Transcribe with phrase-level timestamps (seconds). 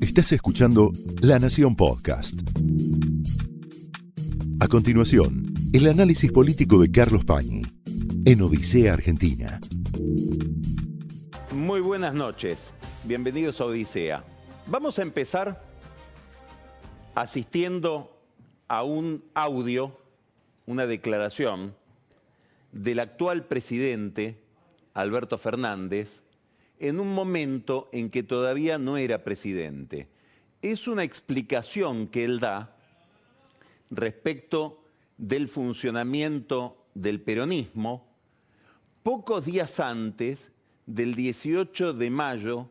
[0.00, 2.40] Estás escuchando La Nación Podcast.
[4.60, 7.62] A continuación, el análisis político de Carlos Pañi
[8.24, 9.60] en Odisea Argentina.
[11.54, 12.72] Muy buenas noches,
[13.04, 14.24] bienvenidos a Odisea.
[14.68, 15.62] Vamos a empezar
[17.14, 18.18] asistiendo
[18.68, 19.98] a un audio,
[20.66, 21.74] una declaración
[22.72, 24.40] del actual presidente
[24.94, 26.22] Alberto Fernández
[26.78, 30.08] en un momento en que todavía no era presidente.
[30.62, 32.76] Es una explicación que él da
[33.90, 34.82] respecto
[35.16, 38.06] del funcionamiento del peronismo
[39.02, 40.50] pocos días antes
[40.86, 42.70] del 18 de mayo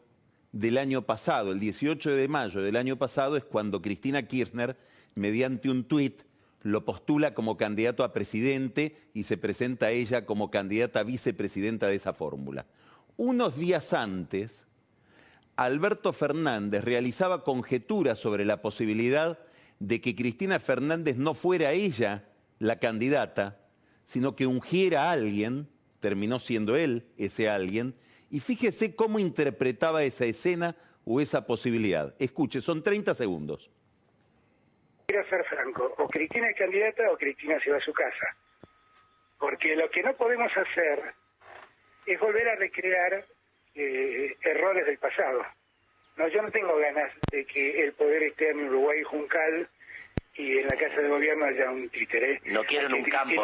[0.51, 1.51] del año pasado.
[1.51, 4.75] El 18 de mayo del año pasado es cuando Cristina Kirchner,
[5.15, 6.23] mediante un tuit,
[6.61, 11.87] lo postula como candidato a presidente y se presenta a ella como candidata a vicepresidenta
[11.87, 12.65] de esa fórmula.
[13.17, 14.65] Unos días antes,
[15.55, 19.39] Alberto Fernández realizaba conjeturas sobre la posibilidad
[19.79, 22.25] de que Cristina Fernández no fuera ella
[22.59, 23.57] la candidata,
[24.03, 25.69] sino que ungiera a alguien,
[26.01, 27.95] terminó siendo él ese alguien,
[28.29, 32.13] y fíjese cómo interpretaba esa escena o esa posibilidad.
[32.19, 33.69] Escuche, son 30 segundos.
[35.07, 38.27] Quiero ser franco, o Cristina es candidata o Cristina se va a su casa.
[39.39, 41.13] Porque lo que no podemos hacer
[42.05, 43.25] es volver a recrear
[43.75, 45.43] eh, errores del pasado.
[46.17, 49.67] No, yo no tengo ganas de que el poder esté en Uruguay Juncal
[50.35, 52.41] y en la Casa de Gobierno haya un títere.
[52.45, 53.43] No quieren un campo.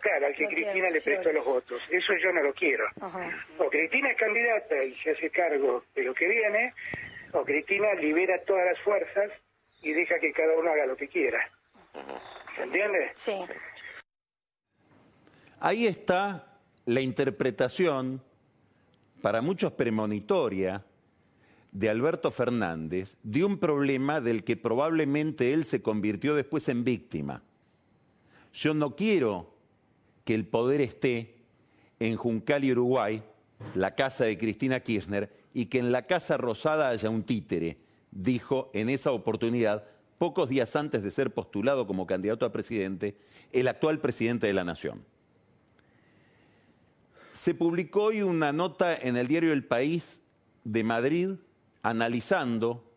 [0.00, 1.82] claro, al que Cristina le prestó los votos.
[1.90, 2.84] Eso yo no lo quiero.
[3.58, 6.74] O Cristina es candidata y se hace cargo de lo que viene,
[7.32, 9.30] o Cristina libera todas las fuerzas
[9.82, 11.48] y deja que cada uno haga lo que quiera.
[12.56, 13.10] ¿Se entiende?
[13.14, 13.40] Sí.
[15.60, 16.49] Ahí está
[16.86, 18.22] la interpretación,
[19.20, 20.84] para muchos premonitoria,
[21.72, 27.42] de Alberto Fernández de un problema del que probablemente él se convirtió después en víctima.
[28.52, 29.54] Yo no quiero
[30.24, 31.36] que el poder esté
[32.00, 33.22] en Juncal y Uruguay,
[33.74, 37.78] la casa de Cristina Kirchner, y que en la Casa Rosada haya un títere,
[38.10, 39.84] dijo en esa oportunidad,
[40.18, 43.16] pocos días antes de ser postulado como candidato a presidente,
[43.52, 45.04] el actual presidente de la Nación.
[47.40, 50.20] Se publicó hoy una nota en el diario El País
[50.64, 51.30] de Madrid
[51.80, 52.92] analizando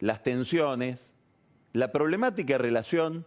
[0.00, 1.12] las tensiones,
[1.74, 3.24] la problemática relación,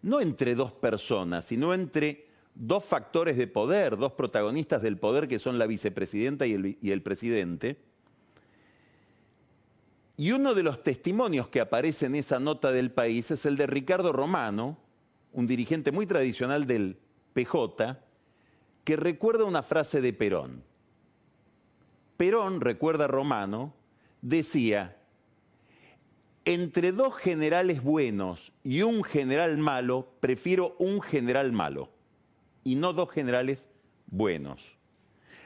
[0.00, 5.38] no entre dos personas, sino entre dos factores de poder, dos protagonistas del poder que
[5.38, 7.76] son la vicepresidenta y el, y el presidente.
[10.16, 13.66] Y uno de los testimonios que aparece en esa nota del país es el de
[13.66, 14.78] Ricardo Romano,
[15.34, 16.96] un dirigente muy tradicional del
[17.34, 17.98] PJ,
[18.84, 20.62] que recuerda una frase de Perón.
[22.16, 23.74] Perón, recuerda Romano,
[24.20, 24.96] decía,
[26.44, 31.88] entre dos generales buenos y un general malo, prefiero un general malo
[32.62, 33.68] y no dos generales
[34.06, 34.76] buenos.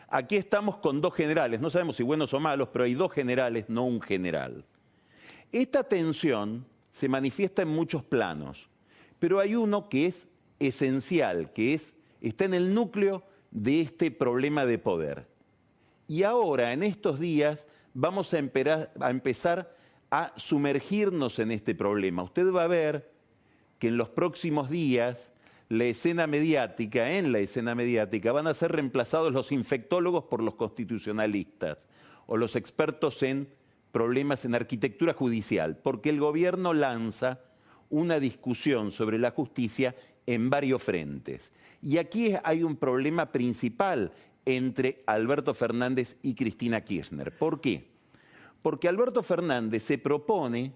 [0.08, 3.66] Aquí estamos con dos generales, no sabemos si buenos o malos, pero hay dos generales,
[3.68, 4.64] no un general.
[5.52, 8.68] Esta tensión se manifiesta en muchos planos,
[9.18, 10.28] pero hay uno que es
[10.58, 15.26] esencial, que es, está en el núcleo de este problema de poder.
[16.06, 19.74] Y ahora, en estos días, vamos a, empezar
[20.10, 22.22] a sumergirnos en este problema.
[22.22, 23.10] Usted va a ver
[23.78, 25.30] que en los próximos días
[25.68, 30.54] la escena mediática, en la escena mediática, van a ser reemplazados los infectólogos por los
[30.54, 31.88] constitucionalistas
[32.26, 33.48] o los expertos en
[33.92, 37.40] problemas en arquitectura judicial, porque el gobierno lanza
[37.90, 39.94] una discusión sobre la justicia
[40.26, 41.52] en varios frentes.
[41.80, 44.12] Y aquí hay un problema principal
[44.44, 47.36] entre Alberto Fernández y Cristina Kirchner.
[47.36, 47.86] ¿Por qué?
[48.62, 50.72] Porque Alberto Fernández se propone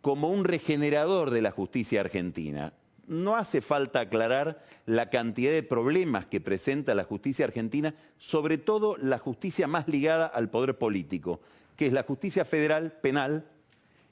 [0.00, 2.74] como un regenerador de la justicia argentina.
[3.06, 8.96] No hace falta aclarar la cantidad de problemas que presenta la justicia argentina, sobre todo
[8.96, 11.40] la justicia más ligada al poder político,
[11.76, 13.46] que es la justicia federal penal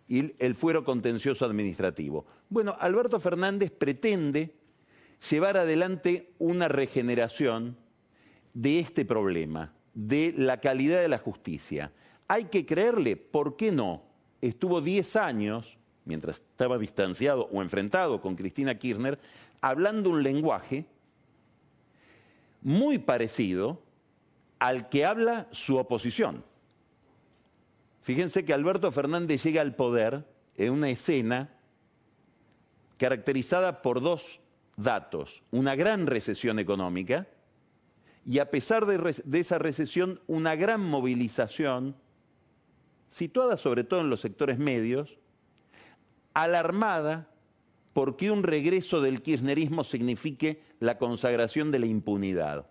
[0.09, 2.27] y el fuero contencioso administrativo.
[2.49, 4.55] Bueno, Alberto Fernández pretende
[5.31, 7.77] llevar adelante una regeneración
[8.55, 11.93] de este problema, de la calidad de la justicia.
[12.29, 14.03] Hay que creerle, ¿por qué no?
[14.41, 19.19] Estuvo 10 años, mientras estaba distanciado o enfrentado con Cristina Kirchner,
[19.61, 20.87] hablando un lenguaje
[22.63, 23.83] muy parecido
[24.59, 26.45] al que habla su oposición.
[28.03, 30.25] Fíjense que Alberto Fernández llega al poder
[30.57, 31.51] en una escena
[32.99, 34.41] caracterizada por dos
[34.77, 37.29] datos, una gran recesión económica,
[38.25, 41.97] y a pesar de, esa recesión, una gran movilización
[43.09, 45.19] situada sobre todo en los sectores medios,
[46.35, 47.29] alarmada
[47.93, 52.67] porque un regreso del kirchnerismo signifique la consagración de la impunidad.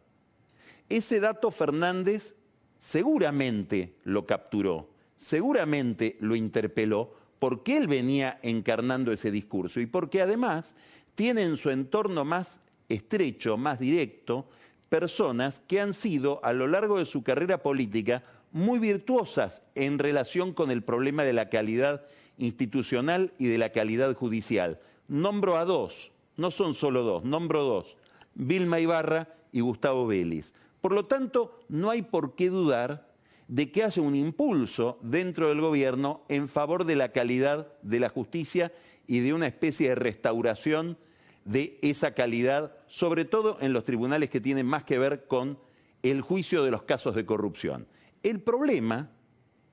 [0.89, 2.33] Ese dato Fernández
[2.79, 10.75] seguramente lo capturó, seguramente lo interpeló, porque él venía encarnando ese discurso y porque además
[11.15, 12.59] tiene en su entorno más
[12.89, 14.47] estrecho, más directo,
[14.89, 20.53] personas que han sido a lo largo de su carrera política muy virtuosas en relación
[20.53, 22.05] con el problema de la calidad
[22.37, 24.79] institucional y de la calidad judicial.
[25.07, 27.95] Nombro a dos, no son solo dos, nombro dos,
[28.33, 30.53] Vilma Ibarra y Gustavo Vélez.
[30.81, 33.11] Por lo tanto, no hay por qué dudar
[33.47, 38.09] de que haya un impulso dentro del gobierno en favor de la calidad de la
[38.09, 38.71] justicia
[39.07, 40.97] y de una especie de restauración
[41.45, 45.57] de esa calidad, sobre todo en los tribunales que tienen más que ver con
[46.03, 47.87] el juicio de los casos de corrupción.
[48.23, 49.09] El problema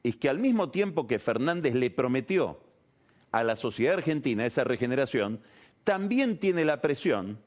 [0.03, 2.61] es que al mismo tiempo que Fernández le prometió
[3.31, 5.41] a la sociedad argentina esa regeneración,
[5.85, 7.39] también tiene la presión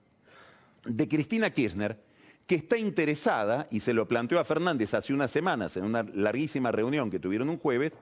[0.85, 1.99] de Cristina Kirchner,
[2.47, 6.71] que está interesada, y se lo planteó a Fernández hace unas semanas en una larguísima
[6.71, 7.93] reunión que tuvieron un jueves,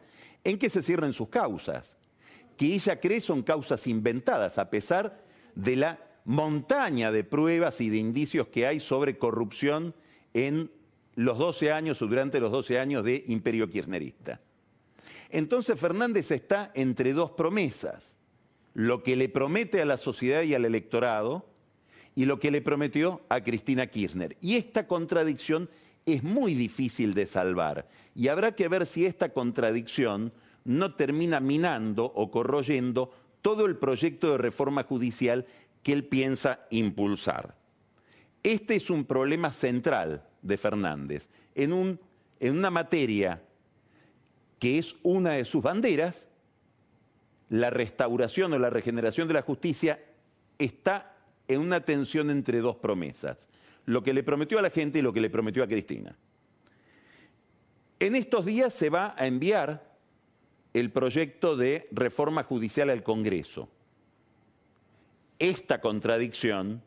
[0.43, 1.97] en que se cierren sus causas,
[2.59, 5.23] que ella cree son causas inventadas, a pesar
[5.56, 9.95] de la montaña de pruebas y de indicios que hay sobre corrupción
[10.33, 10.69] en
[11.15, 14.41] los 12 años o durante los 12 años de imperio kirchnerista.
[15.29, 18.17] Entonces Fernández está entre dos promesas,
[18.73, 21.45] lo que le promete a la sociedad y al electorado
[22.13, 24.35] y lo que le prometió a Cristina Kirchner.
[24.41, 25.69] Y esta contradicción
[26.06, 30.33] es muy difícil de salvar y habrá que ver si esta contradicción
[30.65, 33.11] no termina minando o corroyendo
[33.41, 35.45] todo el proyecto de reforma judicial
[35.83, 37.56] que él piensa impulsar.
[38.44, 42.00] Este es un problema central de Fernández en, un,
[42.39, 43.41] en una materia
[44.59, 46.27] que es una de sus banderas,
[47.50, 50.00] la restauración o la regeneración de la justicia
[50.57, 51.15] está
[51.47, 53.47] en una tensión entre dos promesas,
[53.85, 56.15] lo que le prometió a la gente y lo que le prometió a Cristina.
[58.00, 59.88] En estos días se va a enviar
[60.74, 63.69] el proyecto de reforma judicial al Congreso
[65.39, 66.83] esta contradicción,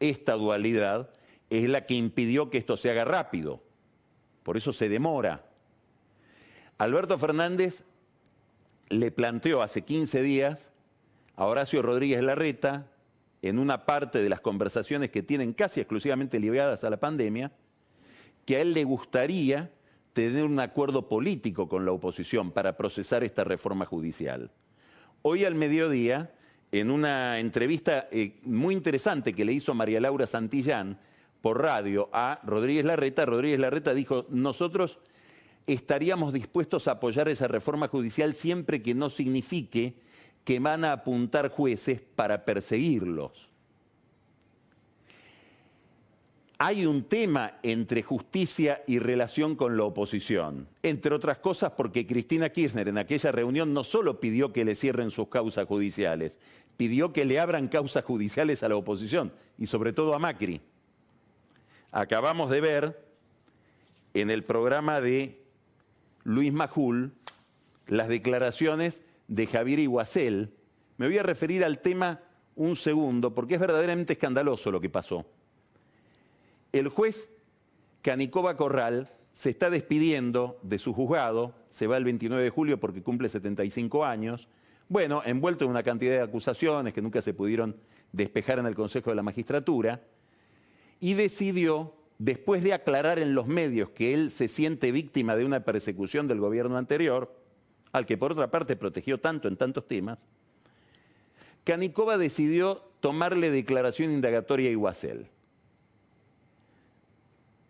[0.00, 1.10] esta dualidad,
[1.50, 3.62] es la que impidió que esto se haga rápido.
[4.42, 5.44] Por eso se demora.
[6.78, 7.84] Alberto Fernández
[8.88, 10.70] le planteó hace 15 días
[11.36, 12.88] a Horacio Rodríguez Larreta,
[13.42, 17.50] en una parte de las conversaciones que tienen casi exclusivamente ligadas a la pandemia,
[18.46, 19.70] que a él le gustaría
[20.12, 24.50] tener un acuerdo político con la oposición para procesar esta reforma judicial.
[25.22, 26.32] Hoy al mediodía,
[26.70, 30.98] en una entrevista eh, muy interesante que le hizo María Laura Santillán
[31.40, 34.98] por radio a Rodríguez Larreta, Rodríguez Larreta dijo, nosotros
[35.66, 39.94] estaríamos dispuestos a apoyar esa reforma judicial siempre que no signifique
[40.44, 43.51] que van a apuntar jueces para perseguirlos
[46.64, 50.68] hay un tema entre justicia y relación con la oposición.
[50.84, 55.10] Entre otras cosas porque Cristina Kirchner en aquella reunión no solo pidió que le cierren
[55.10, 56.38] sus causas judiciales,
[56.76, 60.60] pidió que le abran causas judiciales a la oposición y sobre todo a Macri.
[61.90, 63.08] Acabamos de ver
[64.14, 65.42] en el programa de
[66.22, 67.12] Luis Majul
[67.88, 70.54] las declaraciones de Javier Iguacel.
[70.96, 72.20] Me voy a referir al tema
[72.54, 75.26] un segundo porque es verdaderamente escandaloso lo que pasó.
[76.72, 77.36] El juez
[78.00, 83.02] Canicoba Corral se está despidiendo de su juzgado, se va el 29 de julio porque
[83.02, 84.48] cumple 75 años,
[84.88, 87.76] bueno, envuelto en una cantidad de acusaciones que nunca se pudieron
[88.12, 90.02] despejar en el Consejo de la Magistratura,
[90.98, 95.60] y decidió, después de aclarar en los medios que él se siente víctima de una
[95.60, 97.34] persecución del gobierno anterior,
[97.92, 100.26] al que por otra parte protegió tanto en tantos temas,
[101.64, 105.28] Canicoba decidió tomarle declaración indagatoria a Iguacel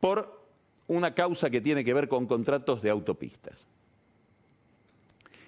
[0.02, 0.42] por
[0.88, 3.64] una causa que tiene que ver con contratos de autopistas.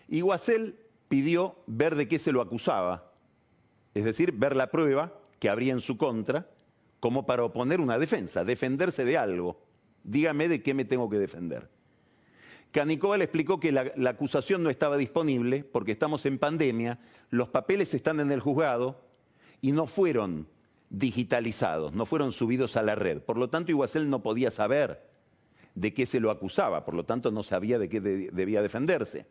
[0.07, 3.11] Iguacel pidió ver de qué se lo acusaba,
[3.95, 6.49] es decir, ver la prueba que habría en su contra,
[7.01, 9.61] como para oponer una defensa, defenderse de algo.
[10.05, 11.69] Dígame de qué me tengo que defender.
[12.71, 17.49] Canicova le explicó que la, la, acusación no estaba disponible porque estamos en pandemia, los
[17.49, 19.01] papeles están en el juzgado
[19.61, 20.47] y no fueron
[20.99, 23.21] digitalizados, no fueron subidos a la red.
[23.21, 25.11] Por lo tanto, Iguacel no podía saber
[25.75, 29.27] de qué se lo acusaba, por lo tanto no sabía de qué debía defenderse.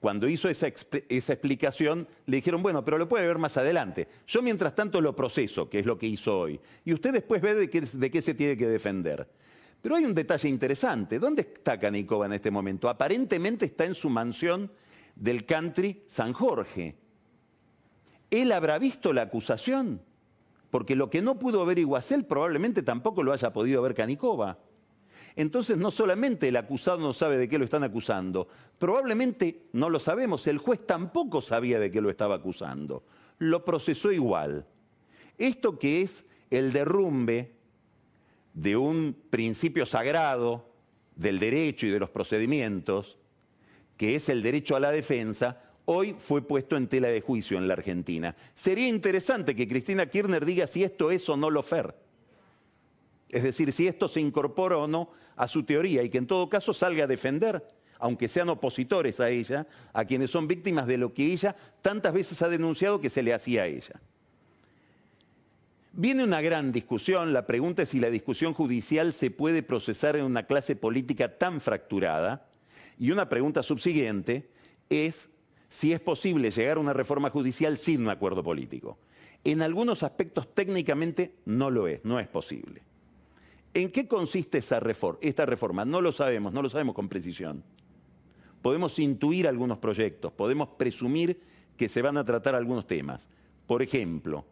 [0.00, 0.66] Cuando hizo esa,
[1.08, 4.08] esa, explicación, le dijeron, bueno, pero lo puede ver más adelante.
[4.26, 6.60] Yo mientras tanto lo proceso, que es lo que hizo hoy.
[6.84, 9.26] Y usted después ve de qué, de qué se tiene que defender.
[9.80, 11.18] Pero hay un detalle interesante.
[11.18, 12.90] ¿Dónde está Canicova en este momento?
[12.90, 14.70] Aparentemente está en su mansión
[15.14, 16.96] del country San Jorge.
[18.30, 20.02] ¿Él habrá visto la acusación?
[20.76, 24.58] Porque lo que no pudo ver Iguacel probablemente tampoco lo haya podido ver Canicova.
[25.34, 28.46] Entonces no solamente el acusado no sabe de qué lo están acusando,
[28.78, 33.04] probablemente no lo sabemos, el juez tampoco sabía de qué lo estaba acusando.
[33.38, 34.66] Lo procesó igual.
[35.38, 37.54] Esto que es el derrumbe
[38.52, 40.68] de un principio sagrado
[41.14, 43.16] del derecho y de los procedimientos,
[43.96, 47.66] que es el derecho a la defensa, hoy fue puesto en tela de juicio en
[47.66, 48.36] la Argentina.
[48.54, 51.94] Sería interesante que Cristina Kirchner diga si esto es o no lo fer.
[53.28, 56.48] Es decir, si esto se incorpora o no a su teoría y que en todo
[56.48, 57.66] caso salga a defender,
[57.98, 62.40] aunque sean opositores a ella, a quienes son víctimas de lo que ella tantas veces
[62.42, 64.00] ha denunciado que se le hacía a ella.
[65.92, 70.24] Viene una gran discusión, la pregunta es si la discusión judicial se puede procesar en
[70.24, 72.48] una clase política tan fracturada,
[72.98, 74.50] y una pregunta subsiguiente
[74.90, 75.30] es
[75.68, 78.98] si es posible llegar a una reforma judicial sin un acuerdo político.
[79.44, 82.82] En algunos aspectos técnicamente no lo es, no es posible.
[83.74, 85.84] ¿En qué consiste esa reforma, esta reforma?
[85.84, 87.62] No lo sabemos, no lo sabemos con precisión.
[88.62, 91.40] Podemos intuir algunos proyectos, podemos presumir
[91.76, 93.28] que se van a tratar algunos temas.
[93.66, 94.46] Por ejemplo,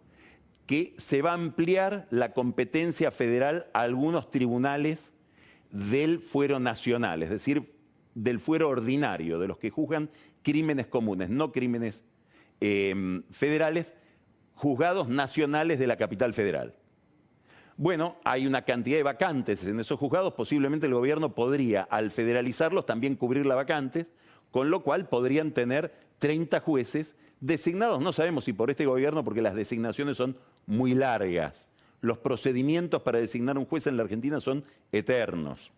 [0.66, 5.12] que se va a ampliar la competencia federal a algunos tribunales
[5.70, 7.74] del fuero nacional, es decir,
[8.14, 10.10] del fuero ordinario, de los que juzgan
[10.44, 12.04] crímenes comunes, no crímenes
[12.60, 13.94] eh, federales,
[14.54, 16.76] juzgados nacionales de la capital federal.
[17.76, 22.86] Bueno, hay una cantidad de vacantes en esos juzgados, posiblemente el gobierno podría, al federalizarlos,
[22.86, 24.06] también cubrir las vacantes,
[24.52, 29.42] con lo cual podrían tener 30 jueces designados, no sabemos si por este gobierno, porque
[29.42, 30.36] las designaciones son
[30.66, 31.68] muy largas.
[32.00, 35.72] Los procedimientos para designar un juez en la Argentina son eternos.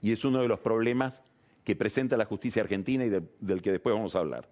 [0.00, 1.20] Y es uno de los problemas
[1.68, 4.48] que presenta la justicia argentina y del que después vamos a hablar.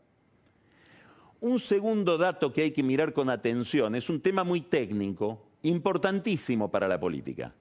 [1.41, 6.71] Un segundo dato que hay que mirar con atención es un tema muy técnico, importantísimo
[6.71, 7.55] para la política.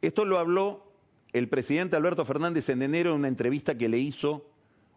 [0.00, 0.90] Esto lo habló
[1.34, 4.48] el presidente Alberto Fernández en enero en una entrevista que le hizo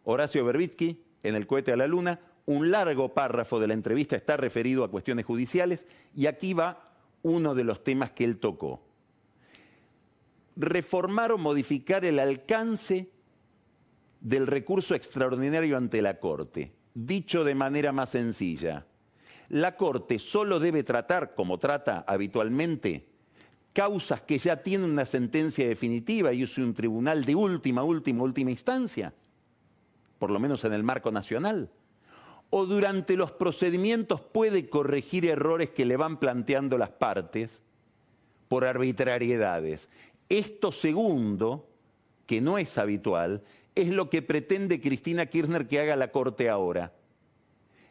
[0.06, 2.22] Horacio Berbitsky en el cohete a la luna.
[2.46, 7.56] Un largo párrafo de la entrevista está referido a cuestiones judiciales y aquí va uno
[7.56, 8.89] de los temas que él tocó.
[10.60, 13.10] Reformar o modificar el alcance
[14.20, 16.74] del recurso extraordinario ante la Corte.
[16.94, 18.86] Dicho de manera más sencilla,
[19.48, 23.08] la Corte solo debe tratar, como trata habitualmente,
[23.72, 28.52] causas que ya tienen una sentencia definitiva y es un tribunal de última, última, última
[28.52, 29.14] instancia,
[30.18, 31.70] por lo menos en el marco nacional.
[32.50, 37.62] O durante los procedimientos puede corregir errores que le van planteando las partes
[38.50, 39.88] por arbitrariedades.
[40.30, 41.68] Esto segundo,
[42.28, 43.42] que no es habitual,
[43.74, 46.94] es lo que pretende Cristina Kirchner que haga la Corte ahora.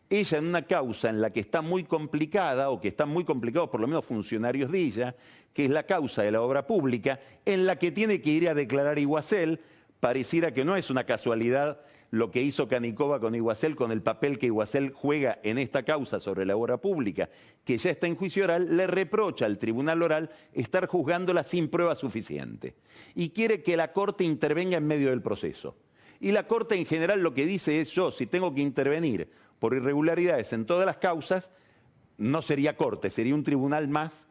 [0.08, 3.68] Ella en una causa en la que está muy complicada, o que están muy complicados
[3.68, 5.16] por lo menos funcionarios de ella,
[5.52, 8.54] que es la causa de la obra pública, en la que tiene que ir a
[8.54, 9.60] declarar Iguacel,
[10.00, 11.80] pareciera que no es una casualidad
[12.10, 16.20] lo que hizo Canicova con Iguacel, con el papel que Iguacel juega en esta causa
[16.20, 17.28] sobre la obra pública,
[17.64, 21.94] que ya está en juicio oral, le reprocha al tribunal oral estar juzgándola sin prueba
[21.94, 22.74] suficiente
[23.14, 25.76] y quiere que la Corte intervenga en medio del proceso.
[26.20, 29.74] Y la Corte en general lo que dice es yo, si tengo que intervenir por
[29.74, 31.52] irregularidades en todas las causas,
[32.16, 34.26] no sería corte, sería un tribunal más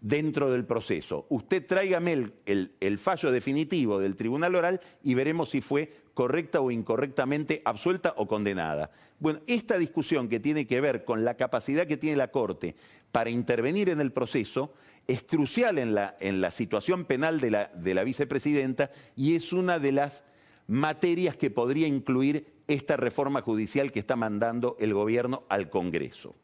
[0.00, 1.26] dentro del proceso.
[1.28, 7.62] Usted tráigame el, fallo definitivo del tribunal oral y veremos si fue correcta o incorrectamente
[7.64, 8.90] absuelta o condenada.
[9.18, 12.76] Bueno, esta discusión que tiene que ver con la capacidad que tiene la Corte
[13.12, 14.72] para intervenir en el proceso
[15.06, 20.24] es crucial en la, situación penal de la vicepresidenta y es una de las
[20.66, 26.36] materias que podría incluir esta reforma judicial que está mandando el gobierno al Congreso.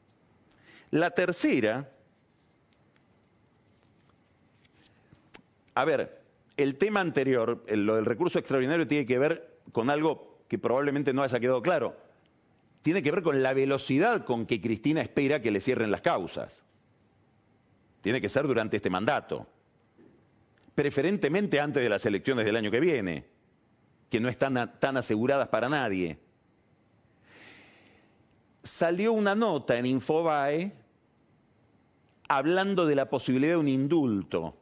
[0.90, 1.95] La tercera,
[5.76, 6.23] a ver,
[6.56, 11.23] el tema anterior, lo del recurso extraordinario, tiene que ver con algo que probablemente no
[11.23, 11.95] haya quedado claro.
[12.80, 16.64] Tiene que ver con la velocidad con que Cristina espera que le cierren las causas.
[18.00, 19.47] Tiene que ser durante este mandato.
[20.75, 23.26] Preferentemente antes de las elecciones del año que viene
[24.09, 26.18] que no están tan aseguradas para nadie.
[28.62, 30.73] Salió una nota en Infobae
[32.28, 34.56] hablando de la posibilidad de un indulto,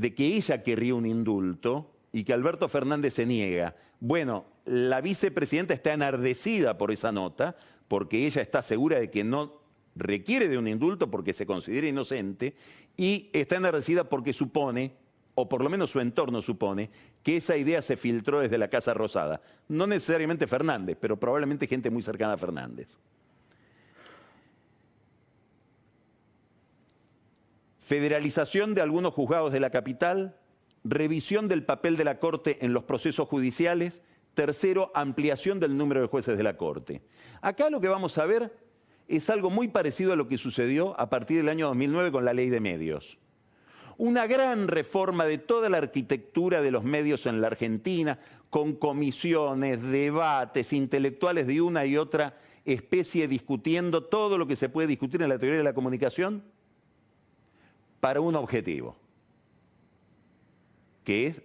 [0.00, 3.76] de que ella querría un indulto y que Alberto Fernández se niega.
[4.00, 7.54] Bueno, la vicepresidenta está enardecida por esa nota,
[7.86, 9.60] porque ella está segura de que no
[9.94, 12.54] requiere de un indulto porque se considera inocente
[12.96, 14.94] y está enardecida porque supone,
[15.34, 16.88] o por lo menos su entorno supone,
[17.22, 19.42] que esa idea se filtró desde la Casa Rosada.
[19.68, 22.96] No necesariamente Fernández, pero probablemente gente muy cercana a Fernández.
[27.90, 30.36] Federalización de algunos juzgados de la capital,
[30.84, 34.02] revisión del papel de la Corte en los procesos judiciales,
[34.34, 37.02] tercero, ampliación del número de jueces de la Corte.
[37.40, 38.56] Acá lo que vamos a ver
[39.08, 42.32] es algo muy parecido a lo que sucedió a partir del año 2009 con la
[42.32, 43.18] ley de medios.
[43.98, 48.20] Una gran reforma de toda la arquitectura de los medios en la Argentina,
[48.50, 54.86] con comisiones, debates, intelectuales de una y otra especie discutiendo todo lo que se puede
[54.86, 56.44] discutir en la teoría de la comunicación
[58.00, 58.96] para un objetivo,
[61.04, 61.42] que es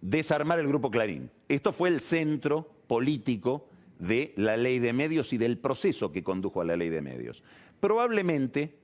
[0.00, 1.30] desarmar el grupo Clarín.
[1.48, 6.60] Esto fue el centro político de la ley de medios y del proceso que condujo
[6.60, 7.42] a la ley de medios.
[7.80, 8.78] Probablemente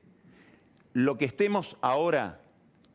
[0.95, 2.41] lo que estemos ahora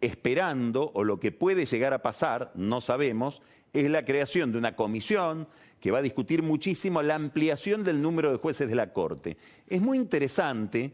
[0.02, 3.42] esperando o lo que puede llegar a pasar, no sabemos,
[3.74, 5.48] es la creación de una comisión
[5.80, 9.38] que va a discutir muchísimo la ampliación del número de jueces de la Corte.
[9.68, 10.94] Es muy interesante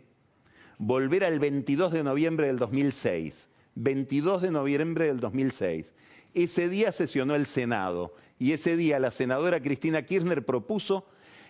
[0.78, 3.48] volver al 22 de noviembre del 2006.
[3.76, 5.94] 22 de noviembre del 2006.
[6.34, 11.08] Ese día sesionó el Senado y ese día la senadora Cristina Kirchner propuso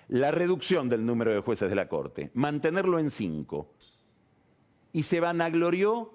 [0.09, 3.73] la reducción del número de jueces de la Corte, mantenerlo en cinco.
[4.91, 6.11] Y se vanaglorió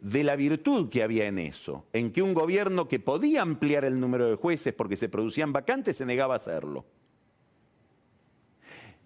[0.00, 4.00] de la virtud que había en eso, en que un gobierno que podía ampliar el
[4.00, 6.86] número de jueces porque se producían vacantes se negaba a hacerlo.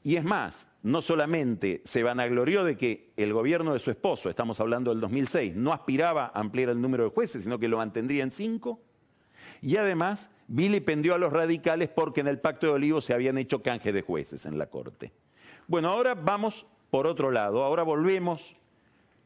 [0.04, 4.61] Y es más, no solamente se vanaglorió de que el gobierno de su esposo, estamos
[4.61, 8.23] hablando del 2006, no aspiraba a ampliar el número de jueces, sino que lo mantendría
[8.23, 8.82] en cinco,
[9.62, 13.62] y además vilipendió a los radicales porque en el Pacto de Olivos se habían hecho
[13.62, 15.11] canje de jueces en la Corte.
[15.66, 18.56] Bueno, ahora vamos por otro lado, ahora volvemos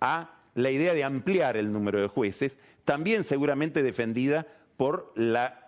[0.00, 5.67] a la idea de ampliar el número de jueces, también seguramente defendida por la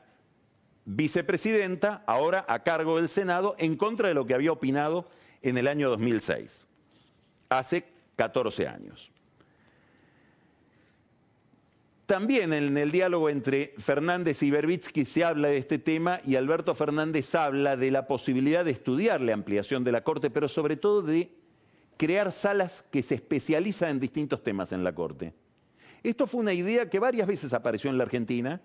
[0.85, 5.09] vicepresidenta, ahora a cargo del Senado, en contra de lo que había opinado
[5.43, 6.66] en el año 2006,
[7.49, 9.11] hace 14 años.
[12.11, 16.75] También en el diálogo entre Fernández y Berbitsky se habla de este tema y Alberto
[16.75, 21.03] Fernández habla de la posibilidad de estudiar la ampliación de la Corte, pero sobre todo
[21.03, 21.31] de
[21.97, 25.35] crear salas que se especializan en distintos temas en la Corte.
[26.03, 28.61] Esto fue una idea que varias veces apareció en la Argentina.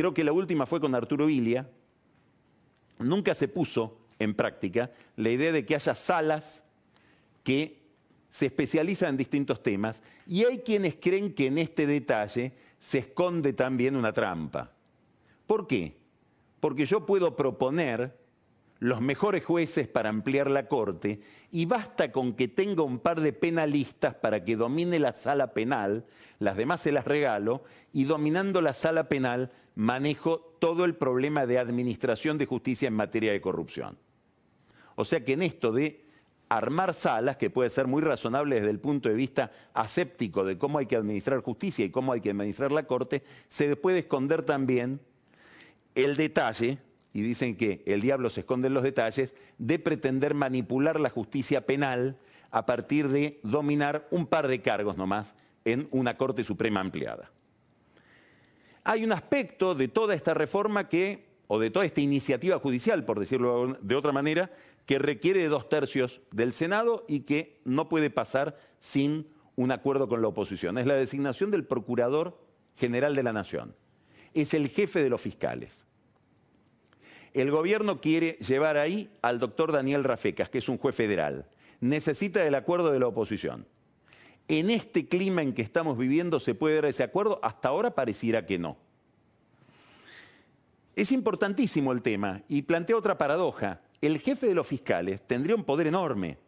[0.00, 1.68] Creo que la última fue con Arturo Vilia.
[3.00, 6.64] Nunca se puso en práctica la idea de que haya salas
[7.44, 7.82] que
[8.30, 13.52] se especializa en distintos temas y hay quienes creen que en este detalle se esconde
[13.52, 14.72] también una trampa.
[15.46, 15.98] ¿Por qué?
[16.60, 18.16] Porque yo puedo proponer
[18.78, 23.34] los mejores jueces para ampliar la corte y basta con que tenga un par de
[23.34, 26.06] penalistas para que domine la sala penal,
[26.38, 31.58] las demás se las regalo, y dominando la sala penal manejo todo el problema de
[31.58, 33.98] administración de justicia en materia de corrupción.
[34.96, 36.04] O sea que en esto de
[36.50, 40.78] armar salas, que puede ser muy razonable desde el punto de vista aséptico de cómo
[40.78, 45.00] hay que administrar justicia y cómo hay que administrar la Corte, se puede esconder también
[45.94, 46.78] el detalle,
[47.12, 51.66] y dicen que el diablo se esconde en los detalles, de pretender manipular la justicia
[51.66, 52.18] penal
[52.50, 57.30] a partir de dominar un par de cargos nomás en una Corte Suprema ampliada.
[58.84, 63.18] Hay un aspecto de toda esta reforma que, o de toda esta iniciativa judicial, por
[63.18, 64.50] decirlo de otra manera,
[64.86, 70.08] que requiere de dos tercios del Senado y que no puede pasar sin un acuerdo
[70.08, 70.78] con la oposición.
[70.78, 72.40] Es la designación del Procurador
[72.76, 73.74] General de la Nación.
[74.32, 75.84] Es el jefe de los fiscales.
[77.34, 81.46] El gobierno quiere llevar ahí al doctor Daniel Rafecas, que es un juez federal.
[81.80, 83.66] Necesita el acuerdo de la oposición.
[84.50, 87.38] En este clima en que estamos viviendo, ¿se puede dar ese acuerdo?
[87.40, 88.76] Hasta ahora pareciera que no.
[90.96, 95.64] Es importantísimo el tema y plantea otra paradoja el jefe de los fiscales tendría un
[95.64, 96.38] poder enorme.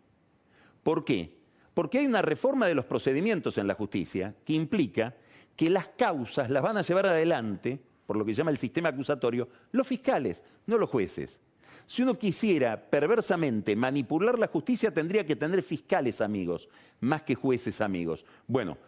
[0.83, 1.37] ¿Por qué?
[1.75, 5.15] Porque hay una reforma de los procedimientos en la justicia que implica
[5.55, 8.89] que las causas las van a llevar adelante, por lo que se llama el sistema
[8.89, 11.39] acusatorio, los fiscales, no los jueces.
[11.87, 16.69] Si uno quisiera perversamente manipular la justicia, tendría que tener fiscales amigos,
[17.01, 18.25] más que jueces amigos.
[18.47, 18.79] Bueno,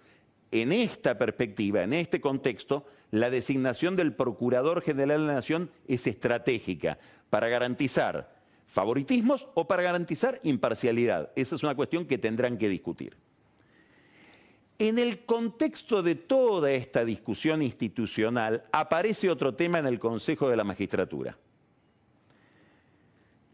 [0.51, 6.07] en esta perspectiva, en este contexto, la designación del Procurador General de la Nación es
[6.07, 8.35] estratégica para garantizar
[8.67, 11.31] favoritismos o para garantizar imparcialidad.
[11.37, 13.17] Esa es una cuestión que tendrán que discutir.
[14.79, 20.57] En el contexto de toda esta discusión institucional aparece otro tema en el Consejo de
[20.57, 21.39] la Magistratura.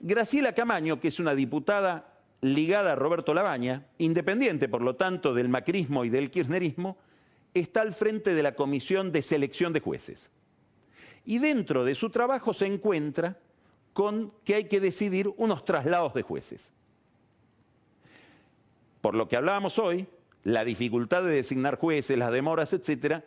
[0.01, 5.51] Graciela Camaño, que es una diputada ligada a Roberto Labaña, independiente por lo tanto del
[5.51, 6.97] macrismo y del kirchnerismo,
[7.53, 10.31] está al frente de la Comisión de Selección de Jueces.
[11.27, 13.39] Y dentro de su trabajo se encuentra
[13.93, 16.73] con que hay que decidir unos traslados de jueces.
[19.03, 20.07] Por lo que hablábamos hoy,
[20.45, 23.25] la dificultad de designar jueces, las demoras, etcétera,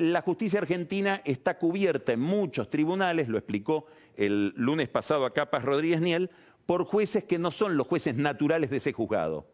[0.00, 3.86] la justicia argentina está cubierta en muchos tribunales, lo explicó
[4.16, 6.30] el lunes pasado a Capas Rodríguez Niel,
[6.66, 9.46] por jueces que no son los jueces naturales de ese juzgado,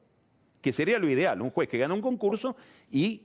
[0.60, 2.56] que sería lo ideal, un juez que gana un concurso
[2.90, 3.22] y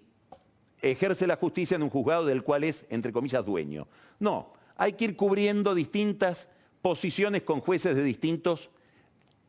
[0.82, 3.88] ejerce la justicia en un juzgado del cual es, entre comillas, dueño.
[4.20, 6.50] No, hay que ir cubriendo distintas
[6.82, 8.70] posiciones con jueces de distintos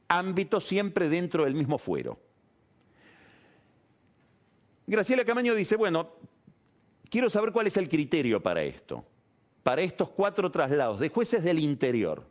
[0.09, 2.19] ámbitos, siempre dentro del mismo fuero.
[4.87, 6.11] Graciela Camaño dice, bueno,
[7.13, 9.05] quiero saber cuál es el criterio para esto,
[9.63, 12.27] para estos cuatro traslados de jueces del interior,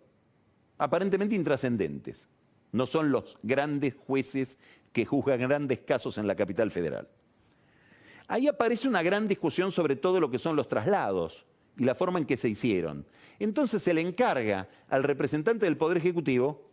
[0.80, 2.28] aparentemente intrascendentes.
[2.72, 4.58] No son los grandes jueces
[4.92, 7.08] que juzgan grandes casos en la capital federal.
[8.28, 11.46] Ahí aparece una gran discusión sobre todo lo que son los traslados
[11.78, 13.06] y la forma en que se hicieron.
[13.38, 16.72] Entonces se le encarga al representante del Poder Ejecutivo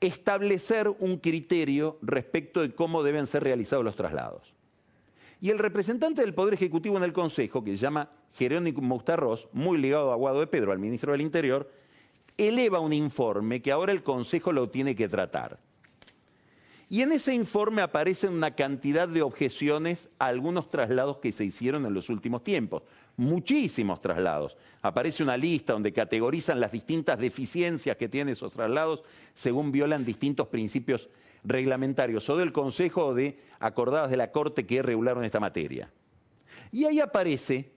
[0.00, 4.57] establecer un criterio respecto de cómo deben ser realizados los traslados.
[5.40, 9.78] Y el representante del Poder Ejecutivo en el Consejo, que se llama Jerónimo Moustarros, muy
[9.78, 11.70] ligado a Guado de Pedro, al ministro del Interior,
[12.36, 15.58] eleva un informe que ahora el Consejo lo tiene que tratar.
[16.90, 21.84] Y en ese informe aparecen una cantidad de objeciones a algunos traslados que se hicieron
[21.84, 22.82] en los últimos tiempos.
[23.16, 24.56] Muchísimos traslados.
[24.80, 29.02] Aparece una lista donde categorizan las distintas deficiencias que tienen esos traslados
[29.34, 31.10] según violan distintos principios
[31.44, 35.90] reglamentarios o del Consejo de acordadas de la Corte que regularon esta materia.
[36.72, 37.70] Y ahí aparece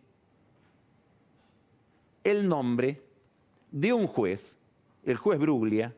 [2.24, 3.02] el nombre
[3.72, 4.58] de un juez,
[5.04, 5.96] el juez Bruglia,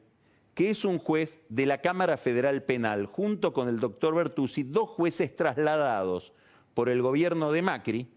[0.53, 4.89] que es un juez de la Cámara Federal Penal, junto con el doctor Bertuzzi, dos
[4.89, 6.33] jueces trasladados
[6.73, 8.07] por el gobierno de Macri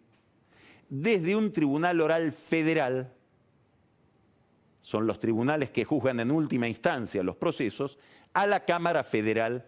[0.89, 3.13] desde un tribunal oral federal,
[4.81, 7.99] son los tribunales que juzgan en última instancia los procesos,
[8.37, 9.65] a la Cámara Federal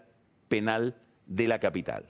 [0.49, 0.95] Penal
[1.27, 2.05] de la capital.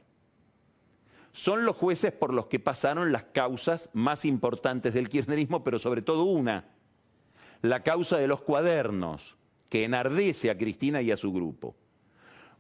[1.32, 6.02] Son los jueces por los que pasaron las causas más importantes del kirchnerismo, pero sobre
[6.02, 6.64] todo una,
[7.62, 9.36] la causa de los cuadernos,
[9.68, 11.76] que enardece a Cristina y a su grupo.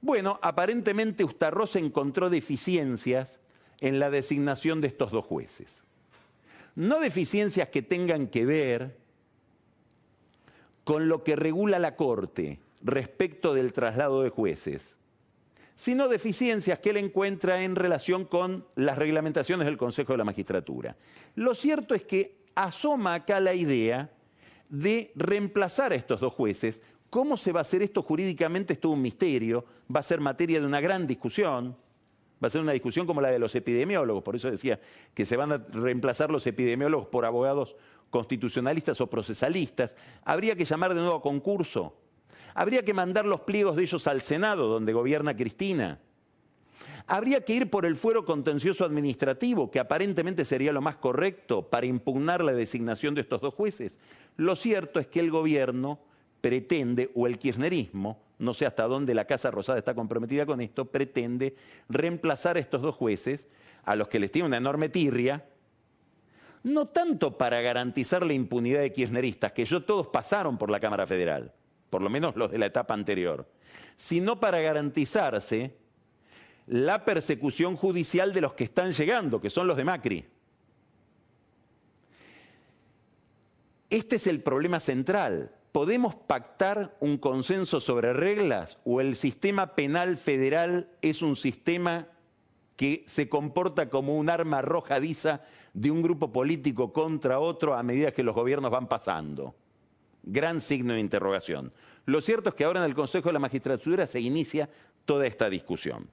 [0.00, 3.40] Bueno, aparentemente Ustarroz encontró deficiencias
[3.80, 5.82] en la designación de estos dos jueces.
[6.76, 8.96] No deficiencias que tengan que ver
[10.84, 14.96] con lo que regula la Corte, respecto del traslado de jueces,
[15.74, 20.96] sino deficiencias que él encuentra en relación con las reglamentaciones del Consejo de la Magistratura.
[21.34, 24.10] Lo cierto es que asoma acá la idea
[24.68, 26.82] de reemplazar a estos dos jueces.
[27.10, 28.72] ¿Cómo se va a hacer esto jurídicamente?
[28.72, 29.64] Es todo un misterio,
[29.94, 31.76] va a ser materia de una gran discusión,
[32.42, 34.80] va a ser una discusión como la de los epidemiólogos, por eso decía
[35.14, 37.76] que se van a reemplazar los epidemiólogos por abogados
[38.10, 39.96] constitucionalistas o procesalistas.
[40.24, 41.94] Habría que llamar de nuevo a concurso
[42.58, 46.00] Habría que mandar los pliegos de ellos al Senado, donde gobierna Cristina.
[47.06, 51.86] Habría que ir por el fuero contencioso administrativo, que aparentemente sería lo más correcto para
[51.86, 54.00] impugnar la designación de estos dos jueces.
[54.36, 56.00] Lo cierto es que el gobierno
[56.40, 60.84] pretende, o el kirchnerismo, no sé hasta dónde la Casa Rosada está comprometida con esto,
[60.84, 61.54] pretende
[61.88, 63.46] reemplazar a estos dos jueces,
[63.84, 65.46] a los que les tiene una enorme tirria,
[66.64, 71.06] no tanto para garantizar la impunidad de kirchneristas, que yo todos pasaron por la Cámara
[71.06, 71.52] Federal,
[71.90, 73.48] por lo menos los de la etapa anterior,
[73.96, 75.74] sino para garantizarse
[76.66, 80.24] la persecución judicial de los que están llegando, que son los de Macri.
[83.90, 85.54] Este es el problema central.
[85.72, 92.08] ¿Podemos pactar un consenso sobre reglas o el sistema penal federal es un sistema
[92.76, 98.12] que se comporta como un arma arrojadiza de un grupo político contra otro a medida
[98.12, 99.54] que los gobiernos van pasando?
[100.30, 101.72] Gran signo de interrogación.
[102.04, 104.68] Lo cierto es que ahora en el Consejo de la Magistratura se inicia
[105.06, 106.06] toda esta discusión.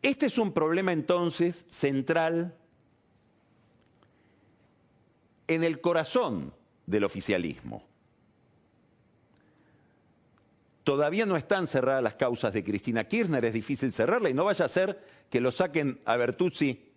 [0.00, 2.54] Este es un problema entonces central
[5.48, 6.54] en el corazón
[6.86, 7.82] del oficialismo.
[10.84, 14.64] Todavía no están cerradas las causas de Cristina Kirchner, es difícil cerrarla y no vaya
[14.64, 16.87] a ser que lo saquen a Bertuzzi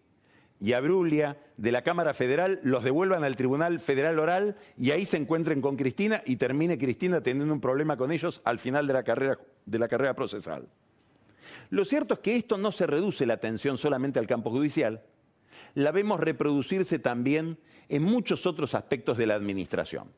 [0.61, 5.07] y a Brulia de la Cámara Federal los devuelvan al Tribunal Federal Oral y ahí
[5.07, 8.93] se encuentren con Cristina y termine Cristina teniendo un problema con ellos al final de
[8.93, 10.69] la carrera, de la carrera procesal.
[11.71, 15.01] Lo cierto es que esto no se reduce la atención solamente al campo judicial,
[15.73, 17.57] la vemos reproducirse también
[17.89, 20.11] en muchos otros aspectos de la administración.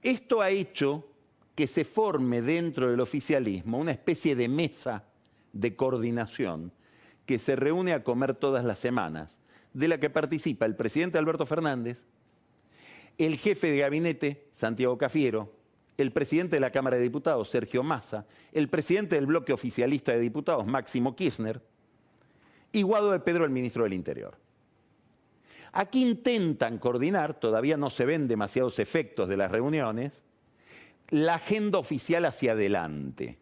[0.00, 1.08] Esto ha hecho
[1.56, 5.04] que se forme dentro del oficialismo una especie de mesa
[5.52, 6.72] de coordinación
[7.26, 9.38] que se reúne a comer todas las semanas,
[9.72, 12.02] de la que participa el presidente Alberto Fernández,
[13.18, 15.52] el jefe de gabinete, Santiago Cafiero,
[15.96, 20.20] el presidente de la Cámara de Diputados, Sergio Massa, el presidente del bloque oficialista de
[20.20, 21.62] diputados, Máximo Kirchner,
[22.72, 24.36] y Guado de Pedro, el ministro del Interior.
[25.72, 30.22] Aquí intentan coordinar, todavía no se ven demasiados efectos de las reuniones,
[31.10, 33.38] la agenda oficial hacia adelante.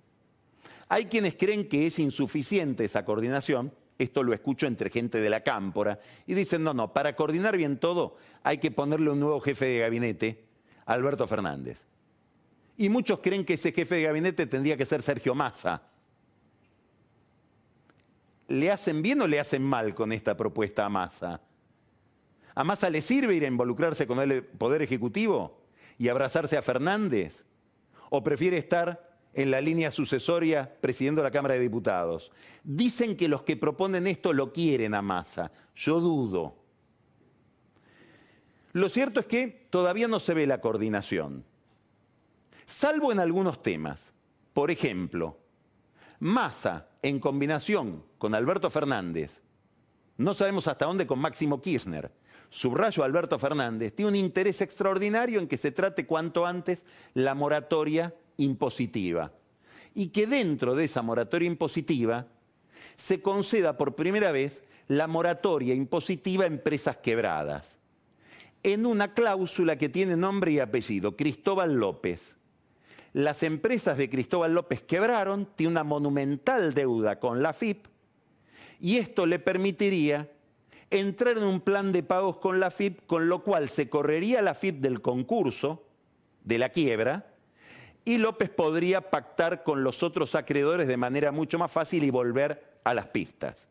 [0.93, 5.43] Hay quienes creen que es insuficiente esa coordinación, esto lo escucho entre gente de la
[5.43, 9.65] cámpora, y dicen, no, no, para coordinar bien todo hay que ponerle un nuevo jefe
[9.65, 10.45] de gabinete,
[10.85, 11.79] Alberto Fernández.
[12.77, 15.81] Y muchos creen que ese jefe de gabinete tendría que ser Sergio Massa.
[18.49, 21.41] ¿Le hacen bien o le hacen mal con esta propuesta a Massa?
[22.55, 25.63] ¿A Massa le sirve ir a involucrarse con el Poder Ejecutivo
[25.97, 27.45] y abrazarse a Fernández?
[28.11, 32.33] ¿O prefiere estar en la línea sucesoria presidiendo la Cámara de Diputados?
[32.65, 35.51] Dicen que los que proponen esto lo quieren a Massa.
[35.75, 36.57] Yo dudo.
[38.73, 41.45] Lo cierto es que todavía no se ve la coordinación,
[42.65, 44.13] salvo en algunos temas.
[44.55, 45.39] Por ejemplo,
[46.21, 49.41] Massa en combinación con Alberto Fernández,
[50.17, 52.13] no sabemos hasta dónde con Máximo Kirchner,
[52.49, 58.15] subrayo Alberto Fernández, tiene un interés extraordinario en que se trate cuanto antes la moratoria
[58.45, 59.33] impositiva
[59.95, 62.27] y que dentro de esa moratoria impositiva
[62.97, 67.79] se conceda por primera vez la moratoria impositiva a empresas quebradas,
[68.63, 72.37] en una cláusula que tiene nombre y apellido, Cristóbal López.
[73.13, 77.87] Las empresas de Cristóbal López quebraron, tiene una monumental deuda con la FIP,
[78.81, 80.31] y esto le permitiría
[80.91, 84.55] entrar en un plan de pagos con la FIP, con lo cual se correría la
[84.55, 85.87] FIP del concurso,
[86.45, 87.32] de la quiebra,
[88.05, 92.81] y López podría pactar con los otros acreedores de manera mucho más fácil y volver
[92.85, 93.69] a las pistas.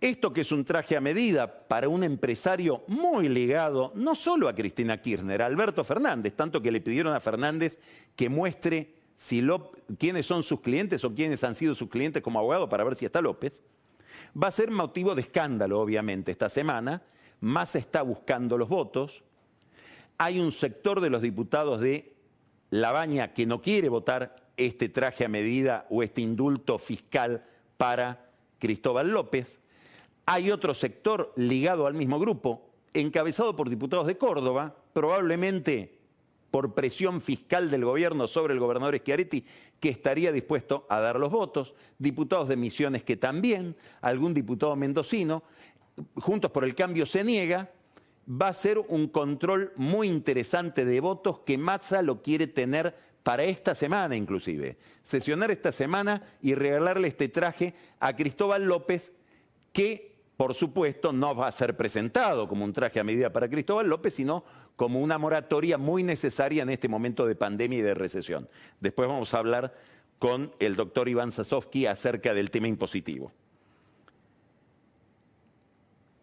[0.00, 4.54] Esto que es un traje a medida para un empresario muy ligado no solo a
[4.54, 7.78] Cristina Kirchner, a Alberto Fernández, tanto que le pidieron a Fernández
[8.16, 9.46] que muestre si
[9.98, 13.04] quiénes son sus clientes o quiénes han sido sus clientes como abogado para ver si
[13.04, 13.62] está López,
[14.40, 17.02] va a ser motivo de escándalo, obviamente, esta semana.
[17.40, 19.22] Más está buscando los votos.
[20.18, 22.14] Hay un sector de los diputados de
[22.70, 27.44] La Baña que no quiere votar este traje a medida o este indulto fiscal
[27.76, 29.58] para Cristóbal López.
[30.26, 35.98] Hay otro sector ligado al mismo grupo, encabezado por diputados de Córdoba, probablemente
[36.50, 39.44] por presión fiscal del gobierno sobre el gobernador Schiaretti,
[39.80, 45.42] que estaría dispuesto a dar los votos, diputados de Misiones que también, algún diputado mendocino,
[46.16, 47.70] Juntos por el Cambio se niega,
[48.28, 53.44] va a ser un control muy interesante de votos que Mazza lo quiere tener para
[53.44, 54.76] esta semana inclusive.
[55.02, 59.12] Sesionar esta semana y regalarle este traje a Cristóbal López,
[59.72, 63.86] que por supuesto, no va a ser presentado como un traje a medida para Cristóbal
[63.86, 64.42] López, sino
[64.74, 68.48] como una moratoria muy necesaria en este momento de pandemia y de recesión.
[68.80, 69.72] Después vamos a hablar
[70.18, 73.30] con el doctor Iván Sasovsky acerca del tema impositivo.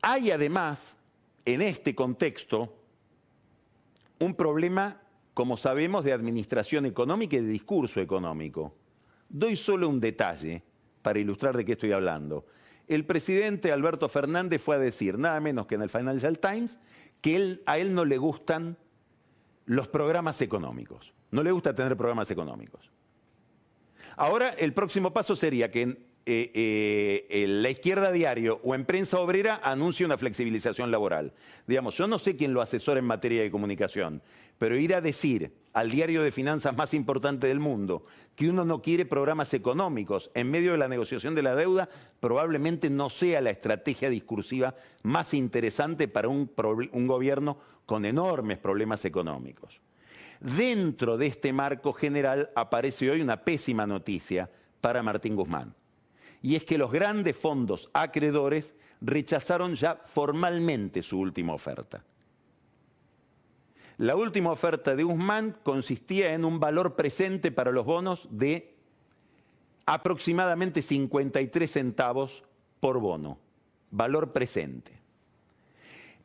[0.01, 0.97] Hay además,
[1.45, 2.75] en este contexto,
[4.19, 5.01] un problema,
[5.33, 8.75] como sabemos, de administración económica y de discurso económico.
[9.29, 10.63] Doy solo un detalle
[11.01, 12.45] para ilustrar de qué estoy hablando
[12.89, 16.79] el presidente Alberto Fernández fue a decir, nada menos que en el Financial Times,
[17.21, 18.77] que a él no le gustan
[19.65, 21.13] los programas económicos.
[21.29, 22.89] No le gusta tener programas económicos.
[24.17, 29.19] Ahora el próximo paso sería que en eh, eh, la izquierda diario o en prensa
[29.19, 31.33] obrera anuncie una flexibilización laboral.
[31.65, 34.21] Digamos, yo no sé quién lo asesora en materia de comunicación,
[34.57, 38.05] pero ir a decir al diario de finanzas más importante del mundo
[38.35, 42.89] que uno no quiere programas económicos en medio de la negociación de la deuda probablemente
[42.89, 49.81] no sea la estrategia discursiva más interesante para un gobierno con enormes problemas económicos.
[50.39, 55.75] Dentro de este marco general aparece hoy una pésima noticia para Martín Guzmán.
[56.41, 62.03] Y es que los grandes fondos acreedores rechazaron ya formalmente su última oferta.
[63.97, 68.75] La última oferta de Guzmán consistía en un valor presente para los bonos de
[69.85, 72.43] aproximadamente 53 centavos
[72.79, 73.39] por bono,
[73.91, 74.93] valor presente.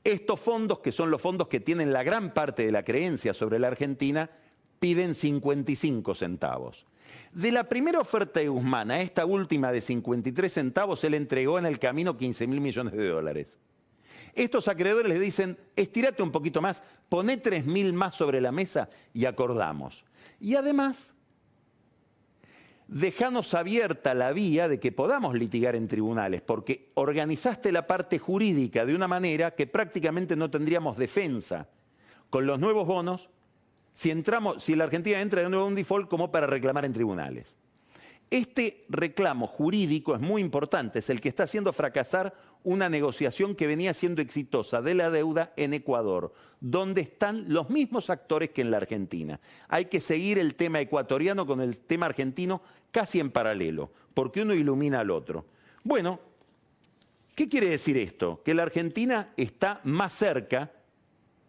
[0.05, 3.59] Estos fondos, que son los fondos que tienen la gran parte de la creencia sobre
[3.59, 4.31] la Argentina,
[4.85, 6.85] piden 55 centavos.
[7.33, 11.65] De la primera oferta de Guzmán a esta última de 53 centavos, él entregó en
[11.65, 13.57] el camino 15 mil millones de dólares.
[14.35, 19.25] Estos acreedores le dicen, estirate un poquito más, poné 3.000 más sobre la mesa y
[19.25, 20.05] acordamos.
[20.39, 21.15] Y además,
[22.87, 28.85] dejanos abierta la vía de que podamos litigar en tribunales, porque organizaste la parte jurídica
[28.85, 31.71] de una manera que prácticamente no tendríamos defensa.
[32.29, 33.31] Con los nuevos bonos,
[33.95, 37.57] si, la Argentina entra de nuevo en un default, como para reclamar en tribunales.
[38.31, 43.67] Este reclamo jurídico es muy importante, es el que está haciendo fracasar una negociación que
[43.67, 48.71] venía siendo exitosa de la deuda en Ecuador, donde están los mismos actores que en
[48.71, 49.39] la Argentina.
[49.69, 54.55] Hay que seguir el tema ecuatoriano con el tema argentino casi en paralelo, porque uno
[54.55, 55.45] ilumina al otro.
[55.85, 56.19] Bueno,
[57.35, 58.43] ¿qué quiere decir esto?
[58.43, 60.73] Que la Argentina está más cerca,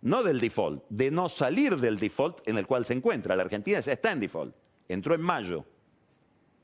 [0.06, 3.36] no del default, de no salir del default en el cual se encuentra.
[3.36, 4.56] La Argentina ya está en default,
[4.88, 5.66] entró en mayo.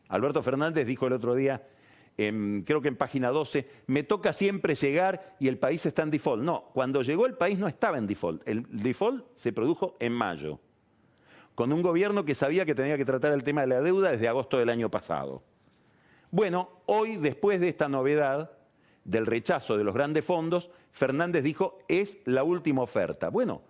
[0.09, 1.67] Alberto Fernández dijo el otro día,
[2.15, 6.43] creo que en página 12, me toca siempre llegar y el país está en default.
[6.43, 8.47] No, cuando llegó el país no estaba en default.
[8.47, 10.59] El default se produjo en mayo,
[11.55, 14.27] con un gobierno que sabía que tenía que tratar el tema de la deuda desde
[14.27, 15.41] agosto del año pasado.
[16.29, 18.51] Bueno, hoy, después de esta novedad
[19.03, 23.29] del rechazo de los grandes fondos, Fernández dijo, es la última oferta.
[23.29, 23.61] Bueno,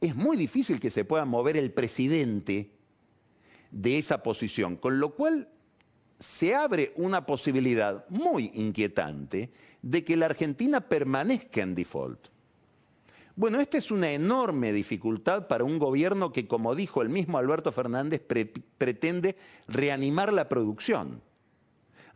[0.00, 2.70] es muy difícil que se pueda mover el presidente
[3.70, 5.48] de esa posición, con lo cual
[6.18, 9.50] se abre una posibilidad muy inquietante
[9.82, 12.28] de que la Argentina permanezca en default.
[13.36, 17.70] Bueno, esta es una enorme dificultad para un gobierno que, como dijo el mismo Alberto
[17.70, 18.20] Fernández,
[18.78, 19.36] pretende
[19.68, 21.22] reanimar la producción,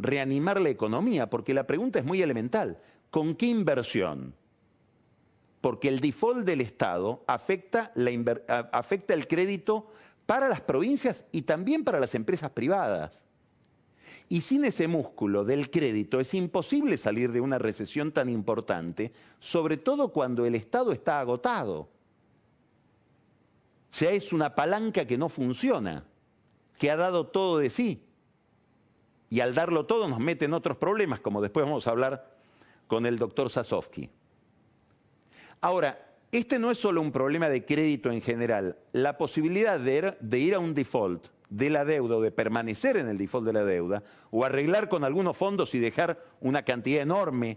[0.02, 2.78] reanimar la economía, porque la pregunta es muy elemental.
[3.10, 4.34] ¿Con qué inversión?
[5.60, 9.86] Porque el default del Estado afecta, el crédito
[10.26, 13.22] para las provincias y también para las empresas privadas.
[14.28, 19.76] Y sin ese músculo del crédito es imposible salir de una recesión tan importante, sobre
[19.76, 21.90] todo cuando el Estado está agotado.
[23.90, 26.06] Sea, es una palanca que no funciona,
[26.78, 28.02] que ha dado todo de sí.
[29.32, 32.36] Y al darlo todo nos mete en otros problemas, como después vamos a hablar
[32.86, 34.10] con el doctor Sasovsky.
[35.62, 38.76] Ahora, este no es solo un problema de crédito en general.
[38.92, 43.08] La posibilidad de, de ir a un default de la deuda o de permanecer en
[43.08, 47.56] el default de la deuda o arreglar con algunos fondos y dejar una cantidad enorme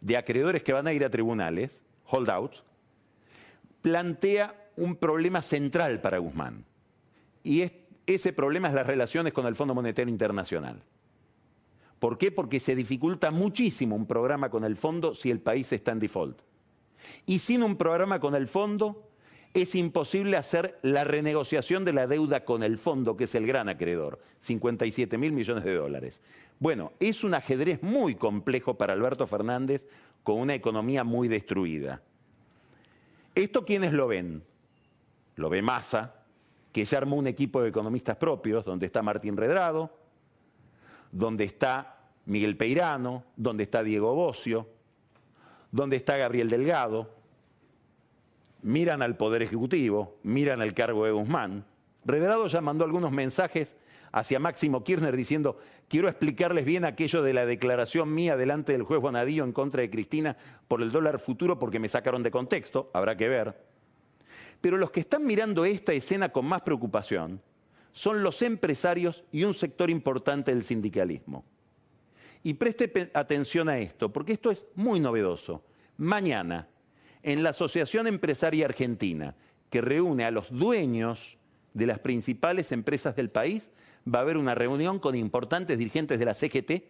[0.00, 2.64] de acreedores que van a ir a tribunales, holdouts,
[3.82, 6.64] plantea un problema central para Guzmán.
[7.44, 7.70] Y
[8.06, 10.82] ese problema es las relaciones con el Fondo Monetario Internacional.
[12.02, 12.32] ¿Por qué?
[12.32, 16.36] Porque se dificulta muchísimo un programa con el fondo si el país está en default.
[17.26, 19.08] Y sin un programa con el fondo,
[19.54, 23.68] es imposible hacer la renegociación de la deuda con el fondo, que es el gran
[23.68, 26.20] acreedor, 57 mil millones de dólares.
[26.58, 29.86] Bueno, es un ajedrez muy complejo para Alberto Fernández
[30.24, 32.02] con una economía muy destruida.
[33.36, 34.42] ¿Esto quiénes lo ven?
[35.36, 36.16] Lo ve Massa,
[36.72, 40.01] que ya armó un equipo de economistas propios, donde está Martín Redrado,
[41.12, 44.68] donde está Miguel Peirano, donde está Diego Bocio,
[45.70, 47.10] donde está Gabriel Delgado,
[48.62, 51.64] miran al Poder Ejecutivo, miran al cargo de Guzmán.
[52.04, 53.76] Redrado ya mandó algunos mensajes
[54.12, 59.00] hacia Máximo Kirchner diciendo, quiero explicarles bien aquello de la declaración mía delante del juez
[59.00, 60.36] Bonadillo en contra de Cristina
[60.68, 63.72] por el dólar futuro porque me sacaron de contexto, habrá que ver.
[64.60, 67.40] Pero los que están mirando esta escena con más preocupación
[67.92, 71.44] son los empresarios y un sector importante del sindicalismo.
[72.42, 75.62] Y preste atención a esto, porque esto es muy novedoso.
[75.98, 76.68] Mañana,
[77.22, 79.36] en la Asociación Empresaria Argentina,
[79.70, 81.38] que reúne a los dueños
[81.74, 83.70] de las principales empresas del país,
[84.12, 86.84] va a haber una reunión con importantes dirigentes de la CGT,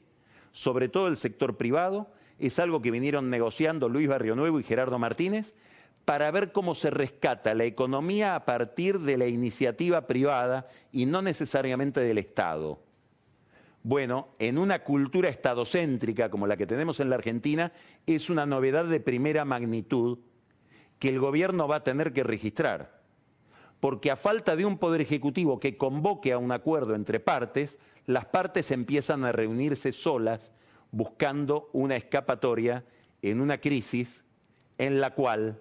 [0.53, 2.11] sobre todo el sector privado.
[2.39, 5.55] Es algo que vinieron negociando Luis Barrio Nuevo y Gerardo Martínez
[6.05, 11.23] para ver cómo se rescata la economía a partir de la iniciativa privada y no
[11.23, 12.81] necesariamente del Estado.
[13.85, 17.73] Bueno, en una cultura estadocéntrica como la que tenemos en la Argentina,
[18.07, 20.19] es una novedad de primera magnitud
[20.99, 23.03] que el gobierno va a tener que registrar.
[23.81, 28.27] Porque a falta de un poder ejecutivo que convoque a un acuerdo entre partes, las
[28.27, 30.53] partes empiezan a reunirse solas
[30.93, 32.85] buscando una escapatoria
[33.23, 34.23] en una crisis
[34.79, 35.61] en la cual,